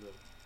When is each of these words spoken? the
the 0.00 0.39